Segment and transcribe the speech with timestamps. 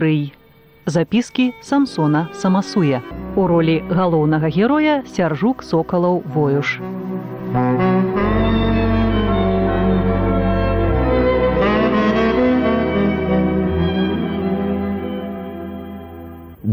[0.00, 0.32] мрый.
[0.86, 3.00] Запіскі Самсона самасуе.
[3.36, 6.80] У ролі галоўнага героя сяржук сокалаў воюш.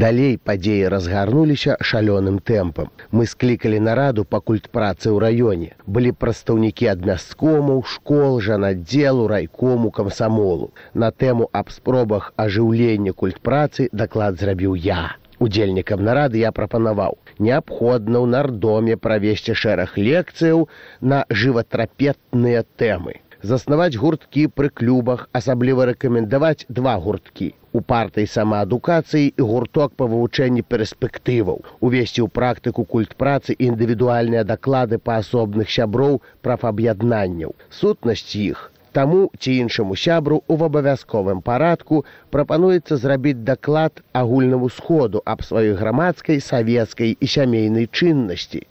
[0.02, 2.90] Далей падзеі разгарнуліся шалёным тэмпам.
[3.18, 5.70] Мы склікалі нараду па культ працы ў раёне.
[5.96, 10.70] Былі прадстаўнікі ад мясткомаў, школ, жанаддзелу, райкому, камсамолу.
[10.94, 15.18] На тэму аб спробах ажыўлення культ працы даклад зрабіў я.
[15.42, 17.18] Удзельнікам нарады я прапанаваў.
[17.42, 20.68] Неабходна ў нардоме правесці шэраг лекцыяў
[21.02, 29.48] на жыватрапетныя тэмы заснаваць гурткі пры клубах асабліва рэкамендаваць два гурткі у партыі самаадукацыі і
[29.50, 37.54] гурток па вывучэнні перспектываў увесці ў практыку культ працы індывідуальныя даклады па асобных сяброў прафаб'яднанняў.
[37.70, 45.46] Сутнасць іх таму ці іншаму сябру ў абавязковым парадку прапануецца зрабіць даклад агульнаму сходу аб
[45.50, 48.64] сваёй грамадскай савецкай і сямейнай чыннасці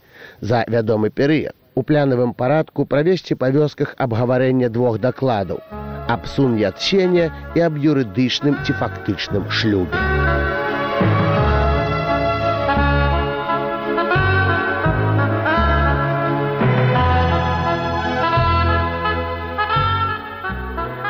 [0.51, 5.59] за вядомы перыяд у планавым парадку правесці па вёсках абгаварэння двух дакладаў
[6.13, 7.27] аб сун'ядчэння
[7.59, 10.01] і аб юрыдычным ці фактычным шлюбе.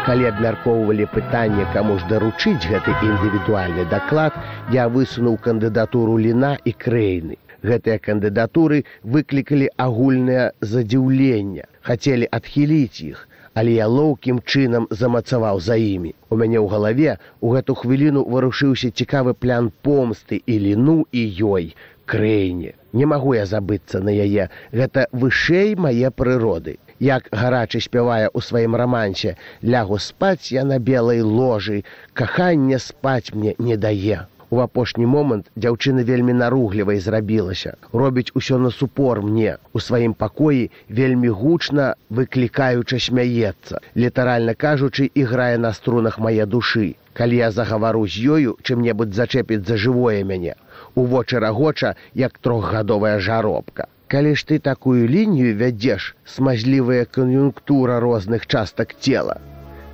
[0.03, 4.35] Калі абмяркоўвалі пытанне, каму ж даручыць гэты індывідуальны даклад,
[4.75, 11.65] я высунуў кандыдатуру ліна і крэйны гэтыя кандыдатуры выклікалі агульнае задзіўленне.
[11.81, 13.27] Хацелі адхіліць іх
[13.57, 16.13] але я лоўкім чынам замацаваў за імі.
[16.29, 21.73] У мяне ў галаве у гэту хвіліну варушыўся цікавы плян помсты і ліну і ёй
[22.05, 24.49] крэйне не магу я забыцца на яе.
[24.71, 26.77] Гэта вышэй мае прыроды.
[26.99, 33.53] Як гарачы спявае ў сваім рамансе лягу спаць я на белай ложы каханне спаць мне
[33.59, 37.73] не дае У апошні момант дзяўчына вельмі наруглівай зрабілася.
[37.91, 39.57] робіць усё на супор мне.
[39.73, 43.81] У сваім пакоі вельмі гучна выклікаючы смяецца.
[43.97, 46.95] Літаральна кажучы, іграе на струнах мае душы.
[47.13, 50.55] Калі я загавару з ёю, чым-небудзь зачэпіць за жывое мяне.
[50.95, 53.87] У вочы рагоча, як трохгадовая жаробка.
[54.07, 59.39] Калі ж ты такую лінію вядзеш, смазлівая кан'юнктура розных частак цела.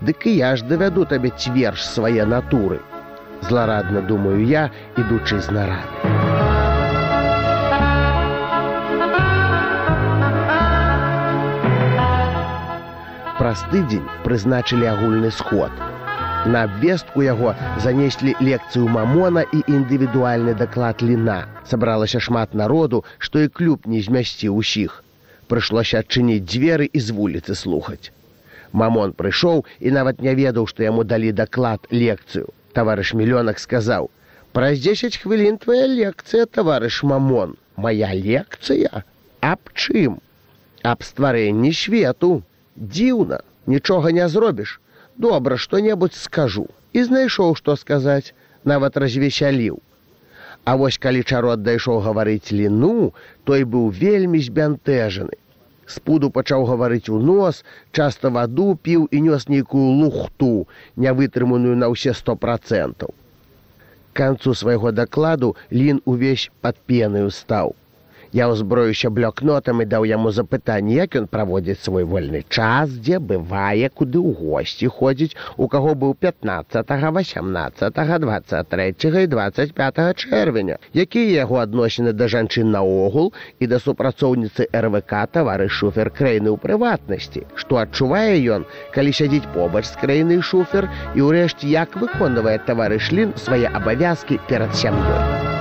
[0.01, 2.83] Дык і я ж давяду табе цверж свае натуры
[3.49, 6.13] зларадна думаю я ідучы з нарады
[13.43, 15.71] праз тыдзень прызначылі агульны сход.
[16.53, 17.51] На абвестку яго
[17.83, 21.35] занеслі лекцыю мамона і індывідуальны даклад ліна.
[21.67, 25.03] Сабралася шмат народу што і клуб не змясці ўсіх
[25.51, 28.09] прыйшлося адчыніць дзверы і з вуліцы слухаць.
[28.71, 34.09] Мамон прыйшоў і нават не ведаў што яму далі даклад лекцыю таварыш мільёнак сказаў
[34.53, 37.57] праз дзесяць хвілін твоя лекцыя таварыш мамон.
[37.75, 39.03] Моя лекцыя
[39.41, 40.21] аб чым?
[40.85, 42.43] Аб стварэнні свету.
[42.77, 44.79] Дзіўна нічога не зробіш.
[45.17, 48.33] Добра што-небудзь скажу і знайшоў што сказаць
[48.63, 49.81] нават развесяліў.
[50.63, 53.13] А вось калі чарот дайшоў гаварыць ліну
[53.43, 55.42] той быў вельмі збянтэжаны
[55.95, 60.53] спуду пачаў гаварыць у нос часта ваду піў і нёс нейкую лухту
[61.05, 63.13] не вытрыманую на ўсе сто процентаў
[64.13, 67.75] канцу свайго дакладу лін увесь пад пенаю стаў
[68.33, 73.93] Я ўзброюся блокнотам і даў яму запытанне, як ён праводзіць свой вольны час, дзе бывае,
[73.93, 77.93] куды ў госці ходзіць, у каго быў 15, 18,
[78.25, 78.89] 23
[79.21, 86.09] і 25 чэрвеня, якія яго адносіны да жанчын наогул і да супрацоўніцы РВК тавары шуфер
[86.09, 87.45] краіны ў прыватнасці.
[87.53, 88.65] Што адчувае ён,
[88.97, 94.73] калі сядзіць побач з краінай шуфер і ўрэшце як выконвае тавары шлін свае абавязкі перад
[94.73, 95.52] сям'ёй.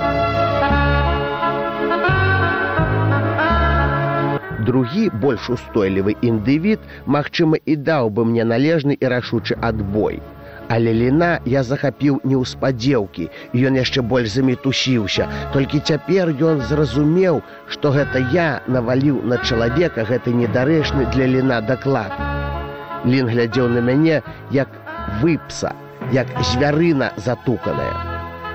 [4.63, 10.21] Другі больш устойлівы індывід магчыма і даў бы мне належны і рашучы адбой.
[10.69, 15.27] Але ліна я захапіў не ў спадзеўкі ён яшчэ больш замітусіўся.
[15.53, 22.15] Толькі цяпер ён зразумеў што гэта я наваліў на чалавека гэты недарэчны для ліна даклад.
[23.05, 24.21] Лін глядзеў на мяне
[24.51, 24.71] як
[25.21, 25.75] выпса
[26.11, 27.91] як звярына затуканая.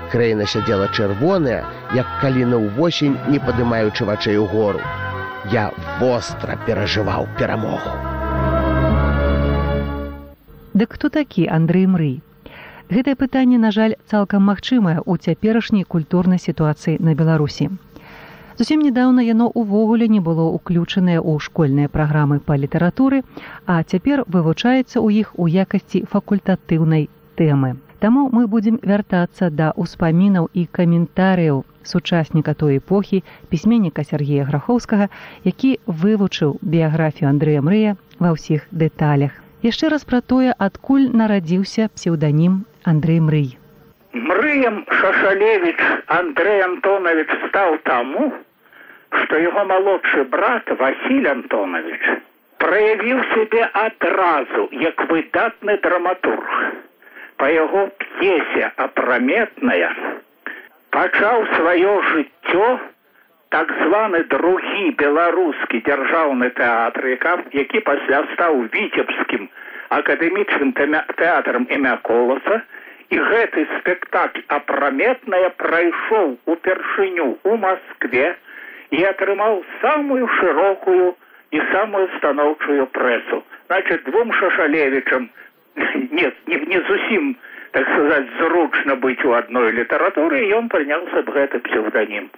[0.09, 1.61] Краіна сядзела чырвоная
[1.93, 4.81] як каліна ўвосень не падымаючы вачэй у гору
[5.47, 7.93] я востра перажываў перамогу.
[10.73, 12.21] Дык хто такі Андрэй Мрый?
[12.89, 17.69] Гэтае пытанне, на жаль, цалкам магчымае ў цяперашняй культурнай сітуацыі на Беларусі.
[18.59, 23.23] Зусім нядаўна яно ўвогуле не было ўключанае ў школьныя праграмы па літаратуры,
[23.65, 27.07] а цяпер вывучаецца ў іх у якасці факультатыўнай
[27.39, 27.77] тэмы.
[27.99, 35.09] Таму мы будзем вяртацца да ўспамінаў і каментарыяў сучасніка той эпохі пісьменніка Сергея Грахоўскага,
[35.43, 39.35] які вывучыў біяграфію Андрэя Мрыя ва ўсіх дэталях.
[39.67, 43.49] Яшчэ раз пра тое, адкуль нарадзіўся псеўданім Андрэй Мрый.
[44.15, 48.33] Мрыем Шашалевич Андрей Антонович стал тому,
[49.11, 51.99] что его молодший брат Василий Антонович
[52.57, 56.47] проявил себе отразу, як выдатный драматург.
[57.39, 57.89] По его
[58.19, 59.89] пьесе «Опрометная»
[60.91, 62.67] пачаў сваё жыццё
[63.55, 67.07] так званы другі беларускі дзяржаўны тэатр,
[67.55, 69.47] які пасля стаў віцебскім
[69.99, 70.75] акадэмічным
[71.15, 72.59] тэатрам імя коласа,
[73.09, 78.35] і гэты спектакль апраметная прайшоў упершыню у Маскве
[78.91, 81.15] і атрымаў самую шырокую
[81.55, 83.43] і самую станоўчую прэсу.
[83.67, 85.29] Значит двум шашалевічам
[86.11, 87.35] нет не, не зусім
[87.71, 92.29] так сказать зручна быць у адной літаратуры ён прыняўся б гэты псевданім.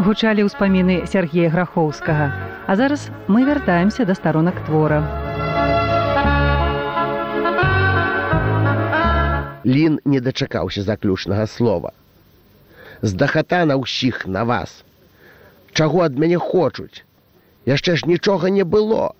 [0.00, 2.32] Гучалі ўспаміны Сергея Грахоўскага.
[2.66, 5.04] А зараз мы вяртаемся да старонак твора.
[9.62, 11.92] Лін не дачакаўся заключнага слова.
[13.02, 14.82] Здахата на ўсіх на вас.
[15.72, 17.04] Чаго ад мяне хочуць?
[17.66, 19.14] Яшчэ ж нічога не было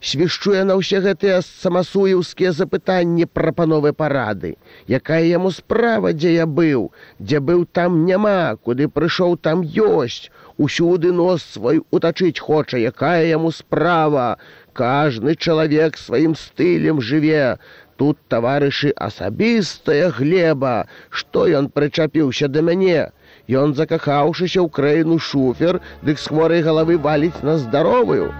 [0.00, 4.56] свішчуе на ўсе гэтыя самасуеўскія запытанні прапановы парады,
[4.88, 6.88] якая яму справа, дзе я быў,
[7.20, 13.52] дзе быў там няма, куды прыйшоў там ёсць, усюды нос свой утачыць хоча, якая яму
[13.52, 14.40] справа.
[14.72, 17.58] Кажны чалавек сваім стылем жыве.
[18.00, 23.10] Тут таварышы асабістая глеба, што ён прычапіўся да мяне.
[23.50, 28.30] Ён закахаўшыся ў краіну шуфер, дык з хворай галавы валіць на здаровую.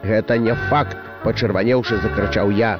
[0.00, 2.78] Гэта не факт, пачырванеўшы закрычаў я.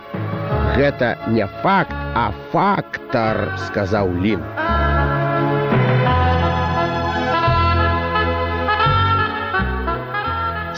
[0.79, 4.41] Гэта не факт, а фактар, сказаў Лін.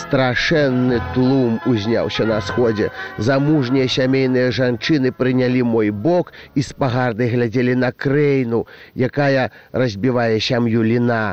[0.00, 2.90] Страшэнны тлум узняўся на сходзе.
[3.18, 8.66] Замужнія сямейныя жанчыны прынялі мой бок і з пагардай глядзелі на крэйну,
[8.96, 11.24] якая разбівае сям'ю ліна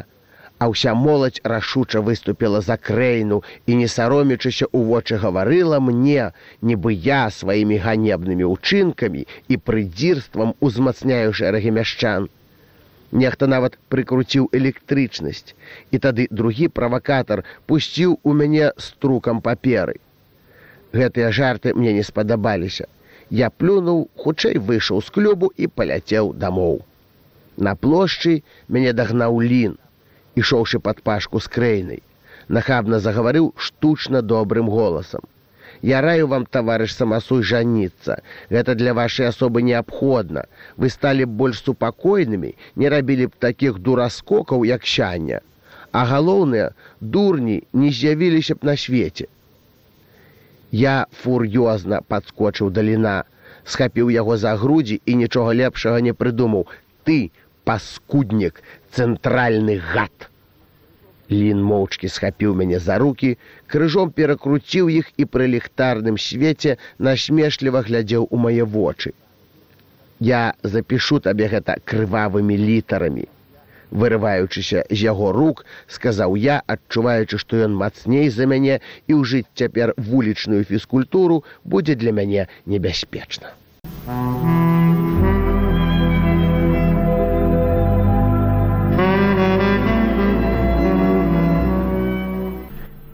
[0.59, 6.91] а ўся моладзь рашуча выступила за крэйну і не саромячыся ў вочы гаварыла мне нібы
[7.07, 12.27] я сваімі ганебнымі ўчынкамі і прыдзірствам узмацняю шэрагі мяшчан
[13.11, 15.55] нехта нават прыкруціў электрычнасць
[15.91, 19.97] і тады другі правакатар пусціў у мяне струкам паперы
[20.93, 22.87] гэтыя жарты мне не спадабаліся
[23.41, 26.81] я плюнуў хутчэй выйшаў з клубу і паляцеў дамоў
[27.57, 29.77] на плошчы мяне дагнаў лін
[30.41, 32.01] ішоўшы пад пашку з крэйнай.
[32.47, 35.21] Нахабна загаварыў штучна добрым голасам.
[35.81, 38.19] Я раю вам, таварыш самасуй жаніцца.
[38.51, 40.45] Гэта для вашай асобы неабходна.
[40.75, 45.39] Вы сталі б больш супакойнымі, не рабілі б такіх дураскокаў, як сяння.
[45.91, 46.71] А галоўныя
[47.01, 49.25] дурні не з'явіліся б на свеце.
[50.71, 53.23] Я фур'ёзна падскочыў даліна,
[53.63, 56.67] схапіў яго за грудзі і нічога лепшага не прыдумаў.
[57.07, 57.31] Ты,
[57.63, 58.61] паскуднік,
[58.93, 60.28] цэнтральны гад.
[61.29, 68.27] Лін моўчкі схапіў мяне за руки, крыжом перакруціў іх і пры ліхтарным свеце насмешліва глядзеў
[68.29, 69.13] у мае вочы.
[70.19, 73.27] Я запішу табе гэта крывавымі літарамі.
[73.91, 79.93] Вырываючыся з яго рук, сказаў я, адчуваючы, што ён мацней за мяне і ўжыць цяпер
[79.97, 83.55] вулічную фізкультуру будзе для мяне небяспечна.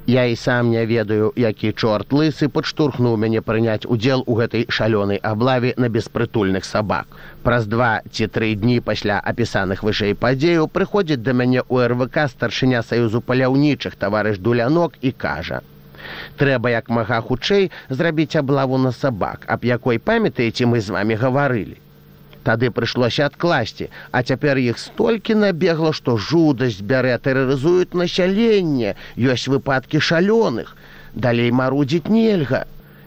[0.08, 5.18] Я і сам не ведаю, які чорт лысы падштурхнуў мяне прыняць удзел у гэтай шалёнай
[5.18, 7.08] аблаве на беспрытульных сабак.
[7.42, 12.84] Праз два ці тры дні пасля апісаных вышэй падзеяў прыходзіць да мяне ў РВК старшыня
[12.86, 15.62] саюзу паляўнічых таварыш дулянок і кажа:
[16.38, 21.82] «Трэба як мага хутчэй зрабіць аблаву на сабак, аб якой памятаеце мы з вами гаварылі.
[22.46, 30.02] Тады прыйшлося адкласці, а цяпер іх столькі набегла, што жудасць бярэ тэрарызуюць насяленне, ёсць выпадкі
[30.10, 30.76] шалёных.
[31.16, 32.66] Далей марудзіць нельга.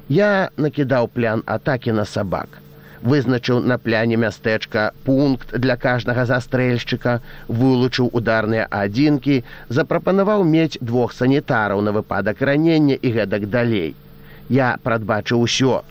[0.09, 2.59] Я накідаў плян атакі на сабак.
[3.03, 7.21] Вызначыў на пляне мястэчка пункт для кажнага застрэльшчыка,
[7.61, 9.37] вылучыў ударныя адзінкі,
[9.69, 13.95] запрапанаваў мець двух санітараў на выпадак ранення і гэтак далей.
[14.49, 15.85] Я прадбачыў усё,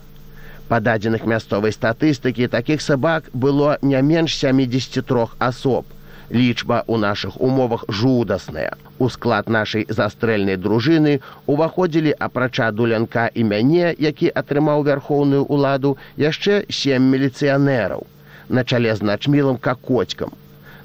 [0.68, 5.86] Па дадзеных мясцовай статыстыкі такіх сабак было не менш 73 асоб.
[6.30, 8.74] Лічба ў нашых умовах жудасная.
[9.00, 11.14] У склад нашай застрэльнай дружыны
[11.54, 18.04] уваходзілі апрача дулянка і мяне, які атрымаў вярхоўную ўладу яшчэ сем міліцыянераў
[18.50, 20.36] на чале з начмілым какоцькам.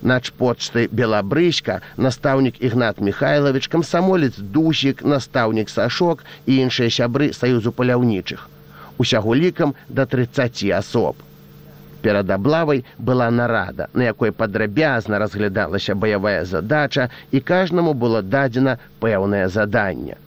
[0.03, 8.52] Начпочты белабрыська, настаўнік ігнат Михайлович, камсамолец дусік, настаўнік сашок і іншыя сябры саюзу паляўнічых.
[9.03, 11.17] Усяго лікам да 30 асоб.
[12.03, 19.49] Перад аблавай была нарада, на якой падрабязна разглядалася баявая задача і кажнаму было дадзена пэўнае
[19.49, 20.19] заданне.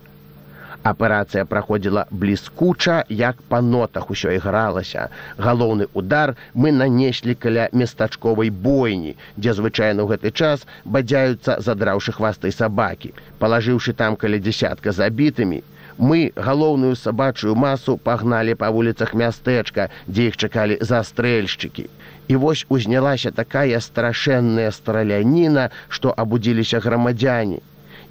[0.91, 5.07] Аперацыя праходзіла бліскуча, як па нотах усё ігралася.
[5.45, 12.51] Галоўны удар мы нанеслі каля местачковай бойні, дзе звычайна ў гэты час бадзяюцца задраўшы хвастай
[12.51, 13.15] сабакі.
[13.39, 15.63] Палажыўшы там каля дзясятка забітымі,
[15.97, 21.87] мы галоўную сабачую масу пагналі па вуліцах мястэчка, дзе іх чакалі застрэльшчыкі.
[22.27, 27.61] І вось узнялася такая страшэнная страляніна, што абудзіліся грамадзяне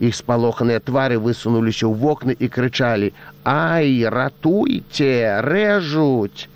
[0.01, 3.13] іх спалоханыя твары высунуліся ў вокны і крычалі:
[3.45, 6.49] Ай, ратуйце, рэжуць!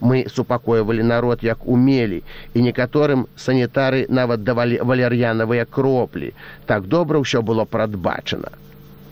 [0.00, 2.20] Мы супакойвалі народ як умелі,
[2.54, 6.32] і некаторым санітары нават давалі валер'янавыя кроплі.
[6.66, 8.52] Так добра ўсё было прадбачана.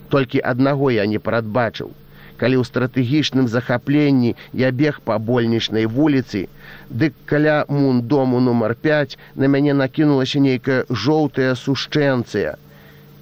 [0.09, 1.93] Толькі аднаго я не прадбачыў.
[2.37, 6.49] Калі ў стратэгічным захапленні я бег па больнічнай вуліцы,
[6.91, 12.59] дык каля мун дому нумар 5 на мяне накінулася нейкая жоўтая сушчэнцыя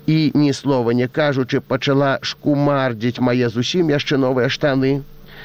[0.06, 5.02] і ні слова не кажучы пачала шкумардзіць мае зусім яшчэ новыя штаны.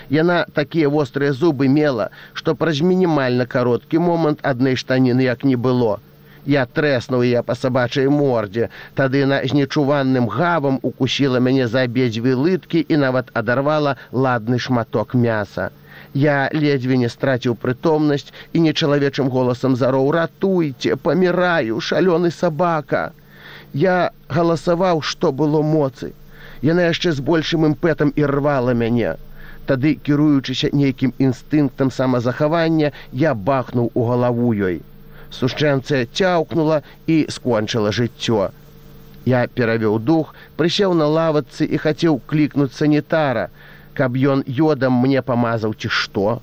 [0.10, 6.00] Яна такія вострыя зубы мела, што праз мінімальна кароткі момант адной штаніны як не было.
[6.48, 12.36] Я трэснуў я па сабачай мордзе, тады на з нечуванным гавам укусіла мяне за абедзве
[12.44, 15.68] лыткі і нават адарвала ладны шматок мяса.
[16.14, 23.12] Я ледзьве не страціў прытомнасць і нечалавечым голасам зароў ратуйце, паміраю, шалёны сабака.
[23.74, 26.14] Я галасаваў, што было моцы.
[26.64, 29.18] Яна яшчэ з большым імпэтам і рвала мяне.
[29.68, 34.80] Тады, кіруючыся нейкім інстынктам самазахавання, я бахнуў у галаву ёй.
[35.32, 38.52] Сушчэнцыя цяўкнула і скончыла жыццё.
[39.26, 43.50] Я перавёў дух, прысеў на лавацы і хацеў клікнуць санітара,
[43.94, 46.40] каб ён йодам мне памазаў ці што.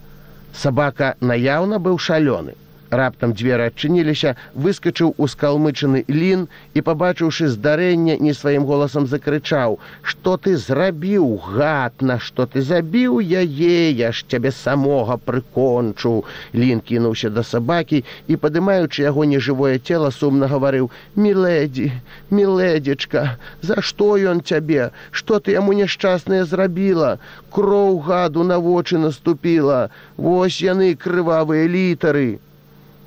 [0.53, 2.59] Сабака наяўна быў шалёны
[2.91, 10.37] раптам дзверы адчыніліся выскачыў у скалмычаны лін і пабачыўшы здарэнне не сваім голасам закрычаў что
[10.37, 13.91] ты зрабіў гад на што ты забіў яе?
[13.91, 16.25] Я ж цябе самога прыкончу!
[16.55, 21.91] Лін кінуўся да сабакі і падымаючы яго нежывое цело сумна гаварыў міледзі
[22.31, 23.27] міледзечка
[23.63, 24.91] за што ён цябе?
[25.11, 27.19] Что ты яму няшчаснае зрабіла?
[27.51, 29.91] Кроў гаду на вочы наступіла.
[30.17, 32.41] Вось яны крывавыя літары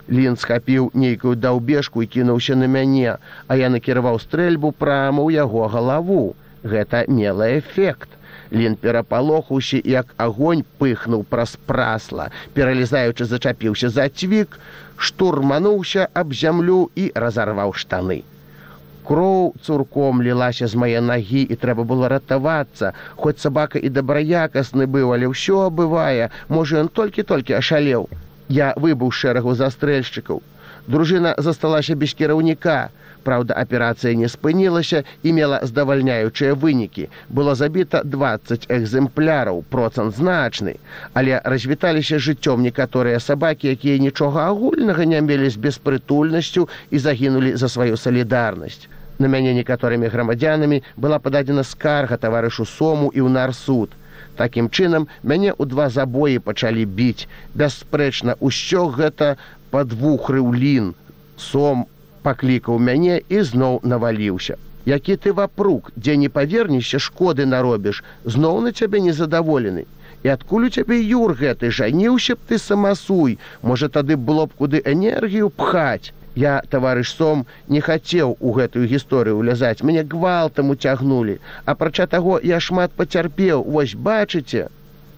[0.09, 5.67] Лін схапіў нейкую даўбежку і кінуўся на мяне, а я накіраваў стрэльбу прама ў яго
[5.67, 6.35] галаву.
[6.63, 8.09] Гэта мела эфект.
[8.51, 14.55] Лін перапалохаўся, як агонь пыхнуў праз прасла, пералізаючы зачапіўся за цвік,
[14.95, 18.23] штурмануўся аб зямлю і разарваў штаны.
[19.07, 25.11] Кроў цурком лілася з мае нагі і трэба было ратавацца, хоць сабака і дабраякасны быў,
[25.15, 28.07] але ўсё бывае, можа ён толькі-толькі ашалеў.
[28.49, 30.41] Я выбыў шэрагу застрэльшчыкаў.
[30.87, 32.89] Дружына засталася без кіраўніка.
[33.27, 37.09] Праўда, аперацыя не спынілася і мела здавальняючыя вынікі.
[37.27, 40.77] Было забіта 20 экземпляраў, процент значны,
[41.13, 47.67] але развіталіся жыццём некаторыя сабакі, якія нічога агульнага не мелі з беспрытульнасцю і загінулі за
[47.67, 48.87] сваю салідарнасць.
[49.19, 53.91] На мяне некаторымі грамадзянамі была пададзена скарга таварышу сому і ў нарсуд.
[54.37, 57.25] Такім чынам мяне ў два забоі пачалі біць.
[57.57, 59.35] Бясспрэчна, усё гэта
[59.73, 60.93] падвухрыў лін.
[61.37, 61.85] Сом
[62.27, 64.57] паклікаў мяне і зноў наваліўся.
[64.87, 69.83] Які ты вапрук, дзе не павернешся шкоды наробіш, зноў на цябе незадаволены.
[70.23, 74.81] І адкуль у цябе юр гэты жаніўся б ты самасуй, можа тады было б куды
[74.93, 76.13] энергію пхаць.
[76.37, 81.39] Я, таварыш сом, не хацеў у гэтую гісторыю ўлязаць, мяне гвалтам уцягнулі.
[81.65, 84.67] Апрача таго я шмат пацярпеў, вось бачыце,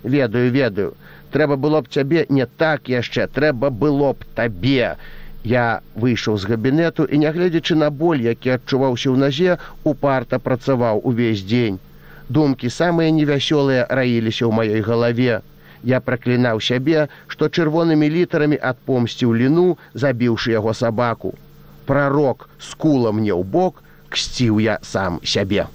[0.03, 0.93] ведаю, ведаю,
[1.33, 4.95] трэба было б цябе не так яшчэ, трэба было б табе.
[5.43, 11.43] Я выйшаў з габінету і, нягледзячы на боль, які адчуваўся ў назе, упарта працаваў увесь
[11.43, 11.83] дзень.
[12.29, 15.43] Думкі самыя невясёлыя раіліся ў маёй галаве.
[15.83, 21.35] Я праклінаў сябе, што чырвонымі літарамі адпомсціў ліну, забіўшы яго сабаку.
[21.85, 25.67] Прарок скула мне ў бок, ксціў я сам сябе.